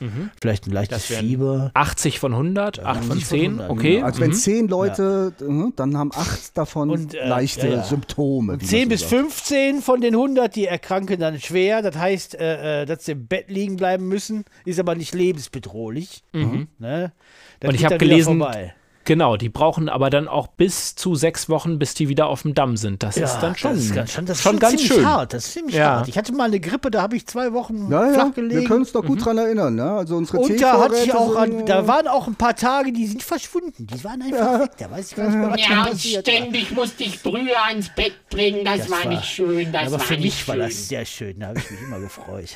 vielleicht 0.41 0.67
ein 0.67 0.71
leichtes 0.71 1.09
Das 1.09 1.19
Fieber. 1.19 1.73
80 1.75 2.21
von 2.21 2.33
100, 2.33 2.79
8 2.85 3.05
von 3.05 3.17
80 3.17 3.25
von 3.27 3.39
10, 3.39 3.45
100, 3.61 3.71
okay. 3.71 4.03
Also 4.03 4.21
wenn 4.21 4.31
mhm. 4.31 4.35
zehn 4.35 4.69
Leute, 4.69 5.33
äh, 5.41 5.73
dann 5.75 5.97
haben 5.97 6.13
acht 6.15 6.57
davon 6.57 6.91
Und, 6.91 7.15
äh, 7.15 7.27
leichte 7.27 7.67
ja, 7.67 7.77
ja. 7.77 7.83
Symptome. 7.83 8.53
man 8.53 8.61
10 8.61 8.83
so 8.85 8.89
bis 8.91 9.01
sagt. 9.01 9.11
15 9.11 9.81
von 9.83 10.01
den 10.01 10.15
100, 10.15 10.55
die 10.55 10.67
erkranken 10.67 11.19
dann 11.19 11.41
schwer. 11.41 11.83
Das 11.83 11.97
heißt, 11.97 12.37
äh, 12.37 12.83
äh, 12.83 12.87
dass 12.87 13.07
sie 13.07 13.13
im 13.13 13.27
Bett 13.27 13.51
liegen 13.51 13.77
bleiben 13.77 14.07
müssen, 14.07 14.45
ist 14.65 14.79
aber 14.79 14.95
nicht 14.95 15.15
lebensbedrohlich. 15.15 16.23
Ne? 16.33 17.13
Das 17.61 17.69
Und 17.69 17.75
ich 17.75 17.85
habe 17.85 18.01
wieder 18.01 18.10
gelesen, 18.11 18.39
vorbei. 18.39 18.75
genau, 19.05 19.37
die 19.37 19.49
brauchen 19.49 19.89
aber 19.89 20.11
dann 20.11 20.29
auch 20.29 20.47
bis 20.47 20.95
zu 20.95 21.15
sechs 21.15 21.49
Wochen, 21.49 21.79
bis 21.79 21.95
die 21.95 22.09
wieder 22.09 22.27
auf 22.27 22.43
dem 22.43 22.55
Damm 22.55 22.77
sind. 22.77 23.03
Das 23.03 23.17
ist 23.17 23.39
dann 23.41 23.57
schon, 23.57 23.73
das 23.75 23.81
ist 23.85 23.95
ganz, 23.95 24.13
schon, 24.13 24.27
das 24.27 24.37
ist 24.39 24.43
schon 24.43 24.59
ganz 24.59 24.73
ziemlich 24.77 24.93
schön. 24.93 25.07
hart. 25.07 25.33
Das 25.33 25.47
ist 25.47 25.53
ziemlich 25.55 25.77
Ja. 25.77 25.97
hart. 25.97 26.09
Ich 26.09 26.17
hatte 26.19 26.33
mal 26.33 26.45
eine 26.45 26.61
Grippe, 26.61 26.91
da 26.91 27.03
habe 27.03 27.17
ich 27.17 27.27
zwei 27.27 27.53
Wochen 27.53 27.91
Ja, 27.91 28.07
ja, 28.07 28.13
flach 28.15 28.25
wir 28.37 28.43
gelegen. 28.43 28.67
können 28.67 28.81
uns 28.81 28.93
doch 28.93 29.05
gut 29.05 29.25
dran 29.25 29.39
erinnern. 29.39 29.75
Ne? 29.75 29.91
Also 29.91 30.17
unsere 30.17 30.39
Und 30.39 30.61
da 30.61 30.81
hatte 30.81 30.97
ich 31.03 31.13
auch 31.15 31.35
an, 31.37 31.51
sind, 31.51 31.69
da 31.69 31.87
waren 31.87 32.07
auch 32.09 32.27
ein 32.27 32.35
paar 32.37 32.55
Tage, 32.55 32.93
die 32.93 33.07
sind 33.07 33.23
verschwunden. 33.23 33.87
Die 33.87 34.05
waren 34.05 34.23
einfach 34.23 34.61
weg. 34.61 34.71
Da 34.79 34.91
weiß 34.91 35.11
ich 35.11 35.17
gar 35.17 35.27
nicht 35.29 35.37
mehr, 35.39 35.51
was 35.51 35.61
Ja, 35.69 35.83
und 35.85 35.91
passiert 35.91 36.27
war. 36.27 36.35
ständig 36.35 36.71
musste 36.73 37.03
ich 37.05 37.23
Brühe 37.23 37.61
ans 37.69 37.89
Bett 37.91 38.13
bringen. 38.31 38.65
Das, 38.65 38.79
Das 38.79 38.91
war, 38.91 39.05
war- 39.05 39.11
nicht 39.11 39.25
schön. 39.25 39.73
Das 39.73 39.83
Aber 39.83 39.93
war 39.93 40.01
für 40.01 40.15
nicht 40.15 40.23
mich 40.25 40.49
war 40.49 40.55
schön. 40.57 40.65
das 40.65 40.89
sehr 40.89 41.05
schön. 41.05 41.41
Da 41.41 41.49
habe 41.49 41.59
ich 41.59 41.71
mich 41.71 41.81
immer 41.81 42.01
gefreut. 42.01 42.51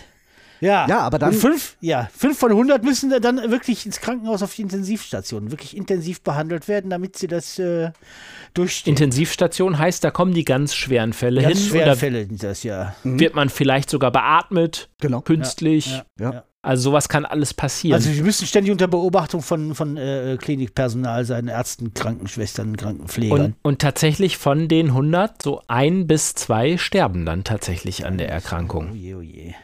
Ja, 0.65 0.87
Ja, 0.89 1.01
aber 1.01 1.19
dann- 1.19 1.31
Und 1.31 1.37
fünf, 1.37 1.77
ja, 1.81 2.09
fünf 2.17 2.39
von 2.39 2.51
100 2.53 2.83
müssen 2.85 3.11
dann 3.21 3.37
wirklich 3.51 3.85
ins 3.87 4.01
Krankenhaus 4.01 4.43
auf 4.43 4.55
die 4.55 4.63
Intensivstation, 4.63 5.51
wirklich 5.51 5.77
intensiv 5.77 6.23
behandelt 6.23 6.69
werden, 6.69 6.91
damit 6.91 7.17
sie 7.17 7.27
das 7.27 7.59
äh, 7.59 7.91
durchstehen. 8.55 8.93
Intensivstation 8.93 9.79
heißt, 9.79 10.03
da 10.05 10.11
kommen 10.11 10.33
die 10.35 10.45
ganz 10.45 10.75
schweren 10.75 11.13
Fälle 11.13 11.43
Ganz 11.43 11.59
hin. 11.59 11.69
schwere 11.71 11.83
Oder 11.85 11.97
Fälle 11.97 12.27
sind 12.27 12.43
das 12.43 12.63
ja. 12.63 12.95
wird 13.05 13.35
man 13.35 13.49
vielleicht 13.49 13.91
sogar 13.91 14.11
beatmet, 14.11 14.89
Genau. 15.01 15.21
künstlich. 15.21 15.87
Ja, 15.91 16.05
Ja. 16.19 16.33
ja. 16.33 16.45
Also 16.63 16.85
sowas 16.85 17.11
kann 17.11 17.27
alles 17.27 17.53
passieren. 17.53 17.95
Also, 17.95 18.11
wir 18.11 18.23
müssen 18.23 18.47
ständig 18.47 18.73
unter 18.73 18.89
Beobachtung 18.89 19.43
von, 19.43 19.75
von 19.75 19.99
äh, 19.99 20.39
Klinikpersonal 20.41 21.27
sein, 21.27 21.47
Ärzten, 21.49 21.93
Krankenschwestern, 21.93 22.79
Krankenpflegern. 22.79 23.39
und, 23.39 23.55
und 23.63 23.83
tatsächlich 23.83 24.39
von 24.39 24.67
den 24.69 24.87
100, 24.87 25.43
so 25.43 25.61
ein 25.69 26.07
bis 26.07 26.33
zwei 26.33 26.79
sterben 26.79 27.27
dann 27.27 27.45
tatsächlich 27.45 28.07
an 28.07 28.17
der 28.17 28.31
Erkrankung. 28.31 28.93
Oje, 28.93 29.17
oje. 29.19 29.51
Oh, 29.51 29.55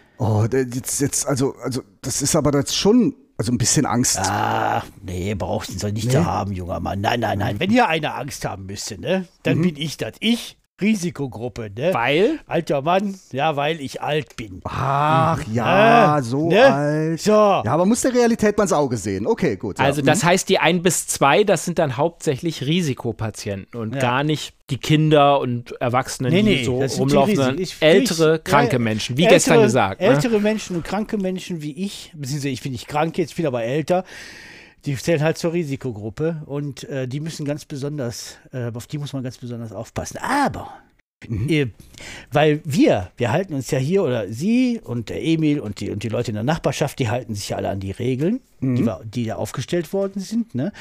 der- 0.48 0.66
jetzt, 0.66 1.00
jetzt, 1.00 1.26
also, 1.26 1.54
also, 1.62 1.82
das 2.02 2.20
ist 2.22 2.36
aber 2.36 2.56
jetzt 2.58 2.76
schon, 2.76 3.14
also 3.38 3.52
ein 3.52 3.58
bisschen 3.58 3.86
Angst. 3.86 4.18
Ah, 4.18 4.82
nee, 5.02 5.34
brauchst 5.34 5.74
du 5.74 5.78
soll 5.78 5.92
nicht 5.92 6.06
Nee? 6.08 6.12
zu 6.12 6.26
haben, 6.26 6.52
junger 6.52 6.78
Mann. 6.80 7.00
Nein, 7.00 7.20
nein, 7.20 7.38
nein. 7.38 7.58
Wenn 7.58 7.70
hier 7.70 7.88
einer 7.88 8.16
Angst 8.16 8.44
haben 8.44 8.66
müsste, 8.66 9.00
ne, 9.00 9.26
dann 9.44 9.58
Mhm. 9.58 9.62
bin 9.62 9.76
ich 9.76 9.96
das. 9.96 10.12
Ich, 10.20 10.58
Risikogruppe, 10.80 11.70
ne? 11.76 11.92
Weil 11.92 12.38
Alter 12.46 12.82
Mann, 12.82 13.14
ja, 13.32 13.56
weil 13.56 13.80
ich 13.80 14.00
alt 14.02 14.36
bin. 14.36 14.60
Ach 14.64 15.40
ja, 15.52 16.18
Äh, 16.18 16.22
so 16.22 16.48
ne? 16.48 16.64
alt. 16.64 17.20
So. 17.20 17.32
Ja, 17.32 17.64
aber 17.66 17.86
muss 17.86 18.00
der 18.02 18.14
Realität 18.14 18.56
mal 18.56 18.64
ins 18.64 18.72
Auge 18.72 18.96
sehen. 18.96 19.26
Okay, 19.26 19.56
gut. 19.56 19.78
Ja. 19.78 19.84
Also 19.84 20.02
das 20.02 20.24
heißt, 20.24 20.48
die 20.48 20.58
ein 20.58 20.82
bis 20.82 21.06
zwei, 21.06 21.44
das 21.44 21.64
sind 21.64 21.78
dann 21.78 21.96
hauptsächlich 21.96 22.62
Risikopatienten 22.66 23.78
und 23.80 23.94
Ja. 23.94 24.00
gar 24.00 24.24
nicht 24.24 24.54
die 24.70 24.78
Kinder 24.78 25.40
und 25.40 25.72
Erwachsenen, 25.80 26.32
Nee, 26.32 26.42
nee, 26.42 26.56
die 26.58 26.64
so 26.64 26.76
rumlaufen, 26.98 27.34
sondern 27.36 27.58
ältere, 27.80 28.36
ich- 28.36 28.44
kranke 28.44 28.72
ja, 28.74 28.78
Menschen, 28.78 29.16
wie 29.16 29.22
ältere, 29.22 29.34
gestern 29.36 29.62
gesagt. 29.62 30.00
Ne? 30.00 30.06
Ältere 30.06 30.40
Menschen 30.40 30.76
und 30.76 30.84
kranke 30.84 31.18
Menschen 31.18 31.60
wie 31.62 31.72
ich, 31.84 32.12
beziehungsweise 32.14 32.50
ich 32.50 32.62
bin 32.62 32.72
nicht 32.72 32.86
krank 32.86 33.18
jetzt, 33.18 33.30
ich 33.30 33.36
bin 33.36 33.46
aber 33.46 33.64
älter, 33.64 34.04
die 34.86 34.96
zählen 34.96 35.22
halt 35.22 35.38
zur 35.38 35.52
Risikogruppe 35.52 36.42
und 36.46 36.84
äh, 36.84 37.06
die 37.06 37.20
müssen 37.20 37.44
ganz 37.44 37.64
besonders, 37.64 38.36
äh, 38.52 38.70
auf 38.74 38.86
die 38.86 38.98
muss 38.98 39.12
man 39.12 39.22
ganz 39.22 39.38
besonders 39.38 39.72
aufpassen. 39.72 40.18
Aber, 40.22 40.72
äh, 41.28 41.66
weil 42.32 42.62
wir, 42.64 43.10
wir 43.18 43.30
halten 43.30 43.52
uns 43.54 43.70
ja 43.70 43.78
hier, 43.78 44.02
oder 44.02 44.28
Sie 44.32 44.80
und 44.82 45.10
der 45.10 45.22
Emil 45.22 45.60
und 45.60 45.80
die, 45.80 45.90
und 45.90 46.02
die 46.02 46.08
Leute 46.08 46.30
in 46.30 46.34
der 46.36 46.44
Nachbarschaft, 46.44 46.98
die 46.98 47.10
halten 47.10 47.34
sich 47.34 47.50
ja 47.50 47.58
alle 47.58 47.68
an 47.68 47.78
die 47.80 47.90
Regeln, 47.90 48.40
die, 48.62 48.84
wir- 48.86 49.00
die 49.04 49.24
da 49.26 49.34
aufgestellt 49.36 49.92
worden 49.92 50.20
sind. 50.20 50.54
Ne? 50.54 50.72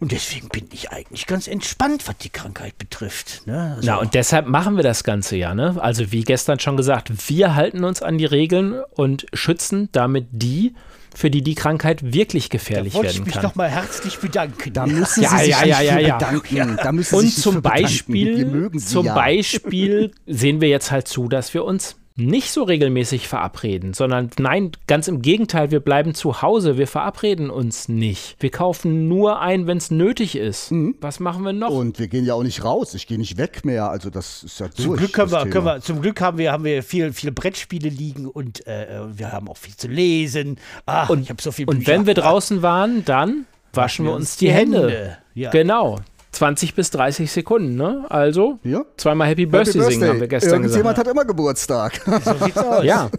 Und 0.00 0.12
deswegen 0.12 0.48
bin 0.48 0.64
ich 0.72 0.90
eigentlich 0.90 1.26
ganz 1.26 1.46
entspannt, 1.46 2.08
was 2.08 2.16
die 2.18 2.30
Krankheit 2.30 2.78
betrifft. 2.78 3.46
Ne? 3.46 3.74
Also, 3.76 3.86
Na, 3.86 3.96
und 3.96 4.14
deshalb 4.14 4.46
machen 4.46 4.76
wir 4.76 4.82
das 4.82 5.04
Ganze 5.04 5.36
ja, 5.36 5.54
ne? 5.54 5.76
Also 5.78 6.10
wie 6.10 6.22
gestern 6.24 6.58
schon 6.58 6.78
gesagt, 6.78 7.28
wir 7.28 7.54
halten 7.54 7.84
uns 7.84 8.00
an 8.02 8.16
die 8.16 8.24
Regeln 8.24 8.80
und 8.94 9.26
schützen 9.34 9.90
damit 9.92 10.26
die, 10.30 10.74
für 11.14 11.30
die 11.30 11.42
die 11.42 11.54
Krankheit 11.54 12.12
wirklich 12.14 12.48
gefährlich 12.50 12.94
wollte 12.94 13.08
ich 13.10 13.14
werden 13.16 13.24
mich 13.26 13.34
kann. 13.34 13.42
nochmal 13.44 13.70
herzlich 13.70 14.18
bedanken. 14.18 14.72
da 14.72 14.86
müssen 14.86 15.22
Ja, 15.22 15.30
Sie 15.30 15.44
sich 15.44 15.48
ja, 15.48 15.64
ja, 15.64 15.80
ja, 15.82 15.98
ja. 15.98 16.18
bedanken. 16.18 16.76
Da 16.82 16.92
müssen 16.92 17.10
Sie 17.10 17.16
Und 17.16 17.26
sich 17.30 17.42
zum. 17.42 17.62
Beispiel, 17.62 18.36
Wir 18.38 18.46
mögen 18.46 18.78
Sie 18.78 18.86
zum 18.86 19.06
ja. 19.06 19.14
Beispiel 19.14 20.12
sehen 20.26 20.60
wir 20.60 20.68
jetzt 20.68 20.90
halt 20.90 21.08
zu, 21.08 21.28
dass 21.28 21.54
wir 21.54 21.64
uns 21.64 21.96
nicht 22.16 22.50
so 22.50 22.62
regelmäßig 22.64 23.28
verabreden, 23.28 23.94
sondern 23.94 24.30
nein, 24.38 24.72
ganz 24.86 25.08
im 25.08 25.22
Gegenteil, 25.22 25.70
wir 25.70 25.80
bleiben 25.80 26.14
zu 26.14 26.42
Hause, 26.42 26.76
wir 26.78 26.86
verabreden 26.86 27.50
uns 27.50 27.88
nicht. 27.88 28.36
Wir 28.40 28.50
kaufen 28.50 29.08
nur 29.08 29.40
ein, 29.40 29.66
wenn 29.66 29.78
es 29.78 29.90
nötig 29.90 30.36
ist. 30.36 30.72
Was 31.00 31.20
machen 31.20 31.42
wir 31.44 31.52
noch? 31.52 31.70
Und 31.70 31.98
wir 31.98 32.08
gehen 32.08 32.24
ja 32.24 32.34
auch 32.34 32.42
nicht 32.42 32.64
raus. 32.64 32.94
Ich 32.94 33.06
gehe 33.06 33.18
nicht 33.18 33.38
weg 33.38 33.64
mehr. 33.64 33.88
Also 33.90 34.10
das 34.10 34.42
ist 34.42 34.60
ja 34.60 34.66
durch. 34.68 34.76
Zum 34.76 34.96
Glück, 34.96 35.12
können 35.12 35.30
wir, 35.30 35.46
können 35.46 35.64
wir, 35.64 35.80
zum 35.80 36.00
Glück 36.02 36.20
haben 36.20 36.38
wir, 36.38 36.52
haben 36.52 36.64
wir 36.64 36.82
viel, 36.82 37.12
viele 37.12 37.32
Brettspiele 37.32 37.88
liegen 37.88 38.26
und 38.26 38.66
äh, 38.66 39.00
wir 39.12 39.32
haben 39.32 39.48
auch 39.48 39.56
viel 39.56 39.76
zu 39.76 39.88
lesen. 39.88 40.58
Ach, 40.86 41.10
ich 41.10 41.30
habe 41.30 41.40
so 41.42 41.52
viel 41.52 41.68
Und 41.68 41.78
Bücher. 41.78 41.92
wenn 41.92 42.06
wir 42.06 42.14
draußen 42.14 42.62
waren, 42.62 43.04
dann 43.04 43.46
waschen 43.72 44.04
wir 44.04 44.12
uns 44.12 44.36
die, 44.36 44.50
Hände. 44.50 45.18
Ja. 45.34 45.50
Genau. 45.50 45.98
20 46.32 46.74
bis 46.74 46.90
30 46.90 47.30
Sekunden, 47.30 47.76
ne? 47.76 48.06
Also 48.08 48.58
Ja. 48.64 48.84
zweimal 48.96 49.28
Happy 49.28 49.42
Happy 49.42 49.50
Birthday 49.52 49.82
singen, 49.82 50.08
haben 50.08 50.20
wir 50.20 50.28
gestern 50.28 50.62
Irgendjemand 50.62 50.96
gesagt. 50.96 50.98
hat 50.98 51.08
immer 51.08 51.24
Geburtstag. 51.24 52.00
So 52.24 52.44
sieht's 52.44 52.56
aus. 52.58 52.84
Ja, 52.84 53.10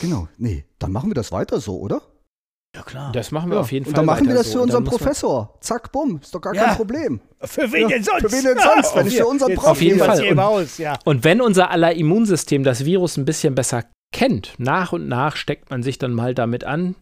genau. 0.00 0.28
Nee, 0.38 0.64
dann 0.78 0.92
machen 0.92 1.10
wir 1.10 1.14
das 1.14 1.32
weiter 1.32 1.60
so, 1.60 1.78
oder? 1.78 2.00
ja 2.76 2.82
klar. 2.82 3.10
das 3.12 3.30
machen 3.32 3.50
wir 3.50 3.58
auf 3.58 3.72
jeden 3.72 3.86
Und 3.86 3.92
Fall. 3.92 3.96
dann 3.96 4.06
machen 4.06 4.28
wir 4.28 4.34
das 4.34 4.46
so. 4.48 4.52
für 4.52 4.58
Und 4.58 4.64
unseren 4.66 4.84
Professor. 4.84 5.56
Zack, 5.60 5.90
bumm. 5.90 6.20
Ist 6.22 6.34
doch 6.34 6.40
gar 6.40 6.54
Ja. 6.54 6.66
kein 6.66 6.76
Problem. 6.76 7.20
Für 7.40 7.72
wen 7.72 7.88
denn 7.88 8.04
sonst? 8.04 8.20
für 8.22 8.30
wen 8.32 8.44
denn 8.44 8.58
sonst, 8.58 8.94
wenn 8.94 9.04
nicht 9.06 9.16
für 9.16 9.26
unseren 9.26 9.50
Jetzt 9.50 9.58
Prof 9.60 9.70
Auf 9.70 9.82
jeden. 9.82 9.98
Fall. 9.98 10.28
Und- 10.28 10.38
Haus, 10.40 10.78
ja. 10.78 10.98
Und 11.04 11.24
wenn 11.24 11.40
unser 11.40 11.70
aller 11.70 11.94
Immunsystem 11.94 12.62
das 12.64 12.84
Virus 12.84 13.16
ein 13.16 13.24
bisschen 13.24 13.54
besser 13.54 13.84
kennt, 14.12 14.54
nach 14.58 14.92
und 14.92 15.08
nach 15.08 15.34
steckt 15.36 15.70
man 15.70 15.82
sich 15.82 15.98
dann 15.98 16.12
mal 16.12 16.34
damit 16.34 16.62
an, 16.64 16.94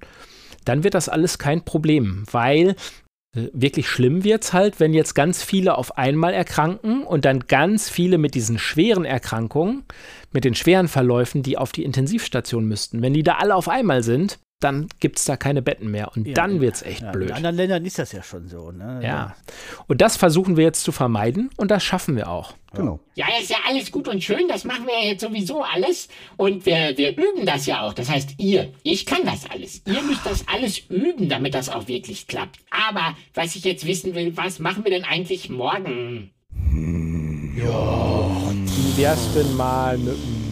dann 0.64 0.82
wird 0.84 0.94
das 0.94 1.08
alles 1.08 1.38
kein 1.38 1.64
Problem, 1.64 2.24
weil 2.30 2.76
wirklich 3.52 3.88
schlimm 3.88 4.24
wird 4.24 4.44
es 4.44 4.52
halt, 4.52 4.80
wenn 4.80 4.94
jetzt 4.94 5.14
ganz 5.14 5.42
viele 5.42 5.76
auf 5.76 5.98
einmal 5.98 6.34
erkranken 6.34 7.02
und 7.02 7.24
dann 7.24 7.40
ganz 7.40 7.88
viele 7.88 8.18
mit 8.18 8.34
diesen 8.34 8.58
schweren 8.58 9.04
Erkrankungen, 9.04 9.84
mit 10.32 10.44
den 10.44 10.54
schweren 10.54 10.88
Verläufen, 10.88 11.42
die 11.42 11.58
auf 11.58 11.72
die 11.72 11.84
Intensivstation 11.84 12.66
müssten. 12.66 13.02
Wenn 13.02 13.14
die 13.14 13.22
da 13.22 13.36
alle 13.36 13.54
auf 13.54 13.68
einmal 13.68 14.02
sind, 14.02 14.38
dann 14.60 14.88
gibt 15.00 15.18
es 15.18 15.26
da 15.26 15.36
keine 15.36 15.60
Betten 15.60 15.90
mehr 15.90 16.10
und 16.16 16.26
Ja, 16.26 16.34
dann 16.34 16.56
ja. 16.56 16.60
wird 16.62 16.76
es 16.76 16.82
echt 16.82 17.02
Ja, 17.02 17.10
blöd. 17.10 17.28
In 17.28 17.34
anderen 17.36 17.56
Ländern 17.56 17.84
ist 17.84 17.98
das 17.98 18.12
ja 18.12 18.22
schon 18.22 18.48
so. 18.48 18.70
Ne? 18.70 19.00
Ja. 19.02 19.36
Und 19.86 20.00
das 20.00 20.16
versuchen 20.16 20.56
wir 20.56 20.64
jetzt 20.64 20.82
zu 20.82 20.92
vermeiden 20.92 21.50
und 21.56 21.70
das 21.70 21.84
schaffen 21.84 22.16
wir 22.16 22.30
auch. 22.30 22.54
Genau. 22.72 23.00
Ja, 23.14 23.26
ist 23.40 23.50
ja 23.50 23.56
alles 23.66 23.90
gut 23.92 24.08
und 24.08 24.22
schön, 24.24 24.48
das 24.48 24.64
machen 24.64 24.86
wir 24.86 24.94
ja 25.02 25.10
jetzt 25.10 25.22
sowieso 25.22 25.62
alles. 25.62 26.08
Und 26.36 26.64
wir, 26.66 26.96
wir 26.96 27.10
üben 27.12 27.44
das 27.44 27.66
ja 27.66 27.82
auch. 27.82 27.92
Das 27.92 28.08
heißt, 28.10 28.34
ihr, 28.38 28.72
ich 28.82 29.04
kann 29.06 29.24
das 29.24 29.48
alles. 29.50 29.82
Ihr 29.86 30.02
müsst 30.02 30.24
das 30.24 30.44
alles 30.52 30.78
üben, 30.90 31.28
damit 31.28 31.54
das 31.54 31.68
auch 31.68 31.86
wirklich 31.88 32.26
klappt. 32.26 32.58
Aber 32.70 33.14
was 33.34 33.56
ich 33.56 33.64
jetzt 33.64 33.86
wissen 33.86 34.14
will, 34.14 34.36
was 34.36 34.58
machen 34.58 34.84
wir 34.84 34.90
denn 34.90 35.04
eigentlich 35.04 35.48
morgen? 35.50 36.30
Wie 37.54 38.96
wär's 39.02 39.32
denn 39.34 39.56
mal 39.56 39.96
mit 39.98 40.14
einem 40.14 40.45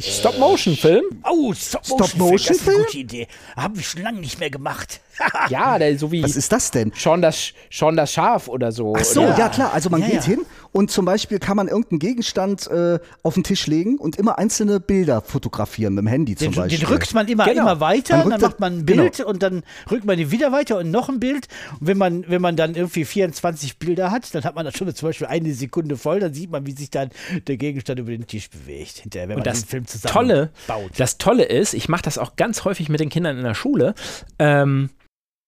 Stop-Motion-Film? 0.00 1.04
Oh, 1.24 1.52
Stop-Motion-Film, 1.54 2.32
das 2.36 2.50
ist 2.50 2.68
eine 2.68 2.78
gute 2.78 2.98
Idee. 2.98 3.26
Haben 3.56 3.76
wir 3.76 3.82
schon 3.82 4.02
lange 4.02 4.20
nicht 4.20 4.38
mehr 4.38 4.50
gemacht. 4.50 5.00
Ja, 5.48 5.78
so 5.96 6.12
wie 6.12 6.22
Was 6.22 6.36
ist 6.36 6.52
das 6.52 6.70
denn? 6.70 6.92
schon 6.94 7.22
das, 7.22 7.52
schon 7.70 7.96
das 7.96 8.12
Schaf 8.12 8.48
oder 8.48 8.70
so. 8.70 8.94
Ach 8.94 9.02
so, 9.02 9.22
oder? 9.22 9.38
ja, 9.38 9.48
klar. 9.48 9.72
Also 9.72 9.88
man 9.88 10.02
Ja, 10.02 10.08
geht 10.08 10.16
ja. 10.16 10.22
hin 10.24 10.40
und 10.76 10.90
zum 10.90 11.04
Beispiel 11.06 11.38
kann 11.38 11.56
man 11.56 11.68
irgendeinen 11.68 11.98
Gegenstand 12.00 12.66
äh, 12.68 12.98
auf 13.22 13.34
den 13.34 13.44
Tisch 13.44 13.66
legen 13.66 13.96
und 13.96 14.16
immer 14.16 14.38
einzelne 14.38 14.78
Bilder 14.78 15.22
fotografieren 15.22 15.94
mit 15.94 16.02
dem 16.04 16.08
Handy 16.08 16.36
zum 16.36 16.52
Den, 16.52 16.60
Beispiel. 16.62 16.78
den 16.80 16.88
rückt 16.88 17.14
man 17.14 17.26
immer, 17.28 17.44
Genau. 17.46 17.62
immer 17.62 17.80
weiter, 17.80 18.18
dann 18.18 18.32
rückt 18.32 18.42
macht 18.42 18.60
man 18.60 18.78
ein 18.80 18.86
genau. 18.86 19.02
Bild 19.04 19.20
und 19.20 19.42
dann 19.42 19.62
rückt 19.90 20.04
man 20.04 20.18
den 20.18 20.30
wieder 20.30 20.52
weiter 20.52 20.78
und 20.78 20.90
noch 20.90 21.08
ein 21.08 21.18
Bild. 21.18 21.48
Und 21.80 21.86
wenn 21.86 21.96
man, 21.98 22.24
wenn 22.28 22.42
man 22.42 22.56
dann 22.56 22.74
irgendwie 22.74 23.04
24 23.04 23.78
Bilder 23.78 24.10
hat, 24.10 24.34
dann 24.34 24.44
hat 24.44 24.54
man 24.54 24.64
da 24.66 24.72
schon 24.72 24.94
zum 24.94 25.08
Beispiel 25.08 25.26
eine 25.26 25.52
Sekunde 25.54 25.96
voll, 25.96 26.20
dann 26.20 26.34
sieht 26.34 26.50
man, 26.50 26.66
wie 26.66 26.72
sich 26.72 26.90
dann 26.90 27.10
der 27.46 27.56
Gegenstand 27.56 27.98
über 27.98 28.10
den 28.10 28.26
Tisch 28.26 28.50
bewegt. 28.50 28.98
Hinterher, 28.98 29.28
wenn 29.28 29.36
Und 29.36 29.44
man 29.46 29.52
das 29.52 29.62
den 29.62 29.68
Film 29.68 29.86
zusammen 29.86 30.12
Tolle, 30.12 30.50
baut. 30.66 30.90
das 30.98 31.18
Tolle 31.18 31.44
ist, 31.44 31.72
ich 31.74 31.88
mache 31.88 32.02
das 32.02 32.18
auch 32.18 32.36
ganz 32.36 32.64
häufig 32.64 32.88
mit 32.88 33.00
den 33.00 33.08
Kindern 33.08 33.38
in 33.38 33.44
der 33.44 33.54
Schule. 33.54 33.94
Ähm, 34.38 34.90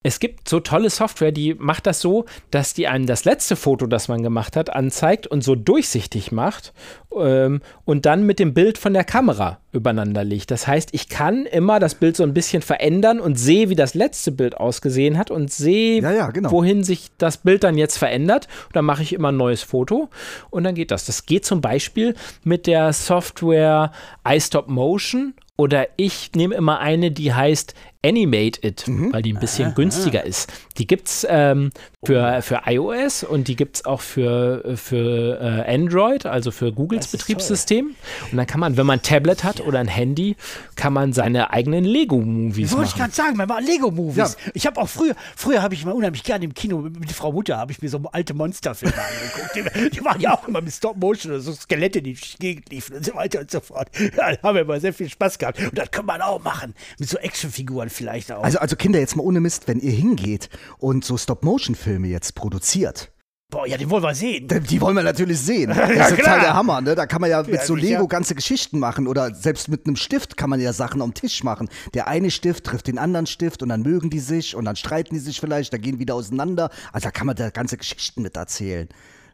es 0.09 0.21
gibt 0.21 0.49
so 0.49 0.61
tolle 0.61 0.88
Software, 0.88 1.33
die 1.33 1.53
macht 1.53 1.87
das 1.87 2.00
so, 2.00 2.25
dass 2.50 2.73
die 2.73 2.88
einem 2.88 3.05
das 3.05 3.27
letzte 3.27 3.57
Foto, 3.57 3.87
das 3.87 4.09
man 4.09 4.23
gemacht 4.23 4.57
hat, 4.57 4.75
anzeigt 4.75 5.27
und 5.27 5.45
so 5.45 5.55
durchsichtig 5.55 6.33
macht 6.33 6.73
ähm, 7.15 7.61
und 7.85 8.07
dann 8.07 8.25
mit 8.25 8.38
dem 8.38 8.55
Bild 8.55 8.79
von 8.79 8.95
der 8.95 9.05
Kamera 9.05 9.59
übereinander 9.71 10.25
legt. 10.25 10.50
Das 10.50 10.67
heißt, 10.67 10.88
ich 10.93 11.11
kann 11.11 11.45
immer 11.45 11.79
das 11.79 11.95
Bild 11.95 12.17
so 12.17 12.23
ein 12.23 12.33
bisschen 12.33 12.62
verändern 12.62 13.21
und 13.21 13.38
sehe, 13.38 13.69
wie 13.69 13.75
das 13.75 13.93
letzte 13.93 14.33
Bild 14.33 14.57
ausgesehen 14.57 15.19
hat 15.19 15.31
und 15.31 15.53
sehe, 15.53 16.00
Ja, 16.00 16.11
ja, 16.11 16.31
genau. 16.31 16.50
wohin 16.53 16.85
sich 16.85 17.11
das 17.19 17.37
Bild 17.37 17.62
dann 17.62 17.77
jetzt 17.77 17.99
verändert. 17.99 18.49
Und 18.69 18.77
dann 18.77 18.87
mache 18.87 19.03
ich 19.03 19.12
immer 19.12 19.29
ein 19.29 19.37
neues 19.37 19.62
Foto 19.62 20.09
und 20.49 20.65
dann 20.65 20.75
geht 20.75 20.91
das. 20.91 21.05
Das 21.05 21.27
geht 21.27 21.45
zum 21.45 21.61
Beispiel 21.61 22.15
mit 22.45 22.67
der 22.67 22.95
Software 22.95 23.93
iStop 24.27 24.69
Motion 24.69 25.35
oder 25.59 25.88
ich 25.97 26.31
nehme 26.35 26.55
immer 26.55 26.79
eine, 26.79 27.11
die 27.11 27.35
heißt 27.35 27.75
Animate 28.09 28.67
It, 28.67 28.87
Mhm. 28.88 29.12
weil 29.12 29.23
die 29.23 29.33
ein 29.35 29.41
bisschen 29.41 29.75
günstiger 29.75 30.25
ist. 30.25 30.50
Die 30.79 30.87
gibt 30.87 31.09
es 31.09 31.27
ähm, 31.29 31.71
für, 32.05 32.41
für 32.43 32.62
iOS 32.67 33.25
und 33.25 33.49
die 33.49 33.57
gibt 33.57 33.77
es 33.77 33.85
auch 33.85 34.00
für, 34.00 34.77
für 34.77 35.38
äh, 35.41 35.75
Android, 35.75 36.25
also 36.27 36.50
für 36.50 36.73
Googles 36.73 37.09
Betriebssystem. 37.09 37.95
Und 38.31 38.37
dann 38.37 38.47
kann 38.47 38.61
man, 38.61 38.77
wenn 38.77 38.87
man 38.87 38.99
ein 38.99 39.03
Tablet 39.03 39.45
hat 39.45 39.61
oder 39.61 39.79
ein 39.81 39.88
Handy, 39.88 40.37
kann 40.77 40.93
man 40.93 41.12
seine 41.12 41.53
eigenen 41.53 41.85
Lego-Movies 41.85 42.73
Wollte 42.73 42.85
ich 42.85 42.91
machen. 42.93 42.99
gerade 42.99 43.12
sagen, 43.15 43.37
man 43.37 43.49
war 43.49 43.61
Lego-Movies. 43.61 44.17
Ja. 44.17 44.50
Ich 44.55 44.67
habe 44.67 44.81
auch 44.81 44.88
früher, 44.88 45.15
früher 45.37 45.62
habe 45.62 45.75
ich 45.75 45.85
mal 45.85 45.93
unheimlich 45.93 46.23
gerne 46.23 46.45
im 46.45 46.55
Kino 46.55 46.79
mit, 46.79 46.99
mit 46.99 47.12
Frau 47.12 47.33
Mutter, 47.33 47.59
habe 47.59 47.73
ich 47.73 47.83
mir 47.83 47.88
so 47.88 48.00
alte 48.12 48.35
Monsterfilme 48.35 48.95
angeguckt. 49.55 49.75
Die, 49.85 49.91
die 49.99 50.05
waren 50.05 50.21
ja 50.21 50.35
auch 50.35 50.47
immer 50.49 50.61
mit 50.61 50.73
Stop-Motion 50.73 51.33
oder 51.33 51.41
so 51.41 51.53
Skelette, 51.53 52.00
die 52.03 52.15
durch 52.15 52.33
die 52.37 52.38
Gegend 52.38 52.71
liefen 52.71 52.97
und 52.97 53.05
so 53.05 53.15
weiter 53.15 53.41
und 53.41 53.50
so 53.50 53.61
fort. 53.61 53.88
Ja, 54.17 54.33
da 54.37 54.43
haben 54.43 54.55
wir 54.55 54.62
immer 54.62 54.81
sehr 54.81 54.93
viel 54.93 55.09
Spaß 55.09 55.38
gehabt. 55.38 55.59
Und 55.61 55.77
das 55.77 55.91
kann 55.91 56.07
man 56.07 56.23
auch 56.23 56.43
machen. 56.43 56.75
Mit 56.99 57.09
so 57.09 57.19
Actionfiguren 57.19 57.91
vielleicht 57.99 58.33
auch. 58.33 58.43
Also, 58.43 58.59
also 58.59 58.75
Kinder, 58.76 58.99
jetzt 58.99 59.14
mal 59.17 59.23
ohne 59.23 59.40
Mist, 59.40 59.69
wenn 59.69 59.78
ihr 59.81 59.93
hingeht 59.93 60.49
und 60.78 61.05
so 61.05 61.19
Stop-Motion-Filme 61.19 62.09
jetzt 62.09 62.35
produziert, 62.35 63.12
Boah, 63.50 63.67
ja, 63.67 63.78
den 63.78 63.88
wollen 63.88 64.02
wir 64.02 64.14
sehen. 64.14 64.47
die- 64.47 64.61
die 64.61 64.78
wollen 64.83 64.95
wir 64.95 65.02
natürlich 65.02 65.38
sehen. 65.40 65.71
Das 65.75 65.88
ist 65.90 65.97
total 66.11 66.17
klar. 66.17 66.40
der 66.40 66.52
Hammer, 66.55 66.83
ne? 66.83 66.95
Da 66.95 67.07
kann 67.07 67.23
man 67.23 67.31
ja 67.31 67.40
mit 67.43 67.55
Ja, 67.55 67.64
so. 67.64 67.75
Lego 67.75 68.07
ganze 68.07 68.35
Geschichten 68.35 68.78
machen 68.78 69.07
oder 69.09 69.35
selbst 69.35 69.69
mit 69.69 69.87
einem 69.87 69.97
Stift 69.97 70.37
kann 70.37 70.50
man 70.50 70.61
ja 70.61 70.75
Sachen 70.75 71.00
am 71.00 71.14
Tisch 71.14 71.43
machen. 71.45 71.71
Der 71.95 72.09
eine 72.09 72.31
Stift 72.31 72.64
trifft 72.64 72.88
den 72.88 72.99
anderen 72.99 73.25
Stift 73.26 73.62
und 73.62 73.71
dann 73.71 73.81
mögen 73.81 74.11
die 74.11 74.19
sich 74.21 74.55
und 74.55 74.67
dann 74.67 74.76
streiten 74.76 75.14
die 75.14 75.21
sich 75.21 75.40
vielleicht, 75.40 75.73
dann 75.73 75.81
gehen 75.81 75.99
wieder 75.99 76.14
auseinander. 76.14 76.69
Also 76.93 77.05
da 77.07 77.11
kann 77.11 77.26
man 77.26 77.37
da 77.37 77.49
ganze 77.49 77.78
Geschichten 77.78 78.21
mit 78.21 78.37
erzählen. 78.37 78.87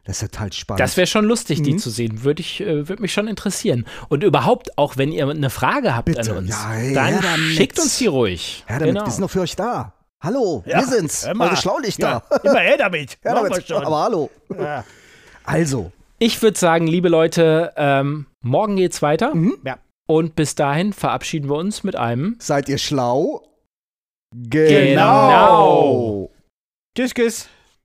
Das 0.05 0.17
ist 0.17 0.21
ja 0.21 0.27
total 0.27 0.53
spannend. 0.53 0.79
Das 0.79 0.97
wäre 0.97 1.07
schon 1.07 1.25
lustig, 1.25 1.63
die 1.63 1.73
Mhm. 1.73 1.77
zu 1.79 1.89
sehen. 1.89 2.23
Würde 2.23 2.39
ich, 2.41 2.61
äh, 2.61 2.87
würde 2.87 3.01
mich 3.01 3.11
schon 3.11 3.27
interessieren. 3.27 3.85
Und 4.07 4.23
überhaupt, 4.23 4.77
auch 4.77 4.97
wenn 4.97 5.11
ihr 5.11 5.27
eine 5.27 5.49
Frage 5.49 5.95
habt 5.95 6.05
Bitte. 6.05 6.31
an 6.31 6.37
uns, 6.37 6.49
Ja, 6.51 6.69
her 6.71 7.19
dann 7.21 7.39
schickt 7.51 7.79
uns 7.79 7.97
die 7.97 8.07
ruhig. 8.07 8.63
ja, 8.69 8.77
damit, 8.79 8.93
genau. 8.93 9.05
wir 9.07 9.11
sind 9.11 9.21
doch 9.23 9.29
für 9.31 9.41
euch 9.41 9.55
da. 9.55 9.93
Hallo, 10.23 10.63
Ja, 10.65 10.79
wir 10.79 10.87
sind's. 10.87 11.27
mal. 11.33 11.47
Eure 11.49 11.57
Schlaulichter. 11.57 12.23
Ja, 12.31 12.37
immer 12.49 12.59
her 12.59 12.77
damit. 12.77 13.17
Ja, 13.23 13.33
damit. 13.33 13.67
schon. 13.67 13.83
Aber 13.83 14.03
hallo. 14.03 14.29
Ja. 14.57 14.83
Also, 15.43 15.91
Ich 16.17 16.41
würde 16.41 16.57
sagen, 16.57 16.87
liebe 16.87 17.09
Leute, 17.09 17.73
ähm, 17.75 18.25
morgen 18.41 18.77
geht's 18.77 19.01
weiter. 19.03 19.35
Mhm. 19.35 19.57
Ja. 19.65 19.77
Und 20.07 20.35
bis 20.35 20.55
dahin 20.55 20.93
verabschieden 20.93 21.49
wir 21.49 21.55
uns 21.57 21.83
mit 21.83 21.95
einem 21.95 22.35
seid 22.39 22.69
ihr 22.69 22.77
schlau? 22.77 23.43
Genau. 24.95 26.29
Tschüss, 26.97 27.13
tschüss. 27.13 27.47